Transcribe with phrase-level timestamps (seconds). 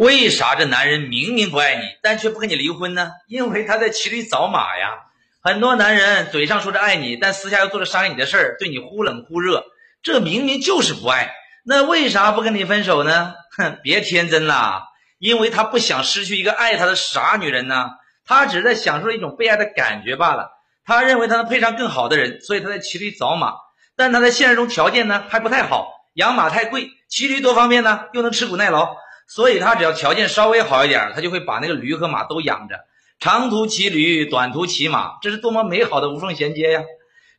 [0.00, 3.10] 为啥这男人明明不爱你，但却不跟你离婚呢？
[3.28, 4.94] 因为他在骑驴找马呀。
[5.42, 9.62] 很多男人嘴上说着爱你，但私下又做着伤害你的事儿，对你忽冷忽热，
[10.02, 11.34] 这明明就是不爱。
[11.66, 13.34] 那为啥不跟你分手呢？
[13.58, 14.84] 哼，别天真啦，
[15.18, 17.90] 因为他不想失去一个爱他的傻女人呢。
[18.24, 20.48] 他只是在享受一种被爱的感觉罢了。
[20.86, 23.52] 他认为他能配上更好的人，所以他在骑驴找马。
[23.96, 28.96] 但他在现实中条件呢还不太好，养马太贵，骑驴多方便呢，又能吃苦耐劳，
[29.32, 32.74] 所以他只要条件稍微好一点，他就会把那个驴和马都养着，
[33.20, 36.82] 长途骑驴，短途骑马，这是多么美好的无缝衔接呀！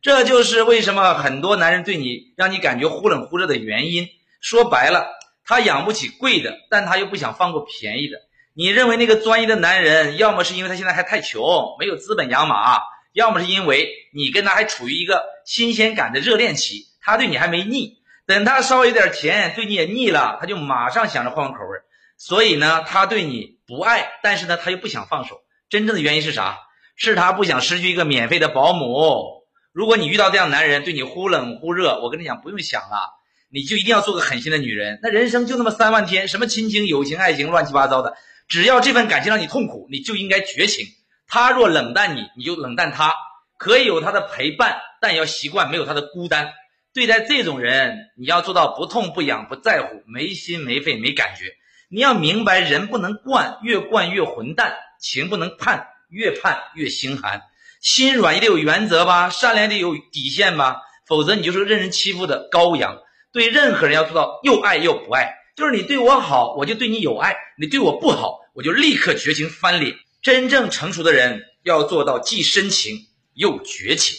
[0.02, 4.08] 这就是为什么很多男人对你让你感觉忽冷忽热的原因。
[4.40, 5.05] 说白了，
[5.44, 8.20] 他养不起贵的，但他又不想放过便宜的。
[8.54, 12.80] 你认为那个专一的男人，要么是因为他现在还太穷，没有资本养马，
[13.12, 17.98] 要么是因为你跟他还处于一个新鲜感的热恋期，他对你还没腻。
[18.26, 21.80] 等他稍微有点钱，对你也腻了，他就马上想着换换口味。
[22.18, 25.41] 所以呢，他对你不爱，但是呢，他又不想放手。
[25.70, 26.60] 真正的原因是啥？
[26.96, 29.41] 是他不想失去一个免费的保姆。
[29.72, 33.10] 如果你遇到这样男人，对你忽冷忽热，我跟你讲，不用想了。
[33.50, 35.00] 你就一定要做个狠心的女人。
[35.02, 38.16] 那人生就那么三万天，什么亲情、友情、爱情，乱七八糟的。
[38.48, 40.85] 只要这份感情让你痛苦，你就应该绝情。
[41.28, 43.13] 他若冷淡你，你就冷淡他。
[43.58, 46.54] 可以有他的陪伴，但要习惯没有他的孤单。
[46.94, 51.46] 对待这种人，你要做到不痛不痒、不在乎、没心没肺、没感觉。
[51.90, 57.42] 你要明白，人不能惯，越惯越混蛋；情不能盼，越盼越心寒。
[57.82, 62.98] 心软也得有原则吧，善良得有底线吧，否则你就是任人欺负的羔羊。
[63.32, 69.96] 对任何人要做到又爱又不爱，就是你对我好，我就对你有爱；你对我不好，我就立刻绝情翻脸。
[70.22, 74.18] 真正成熟的人要做到既深情又绝情，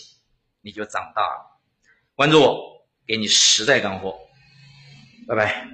[0.63, 1.52] 你就长大了。
[2.23, 4.17] 关注我，给你实在干货。
[5.27, 5.67] 拜拜。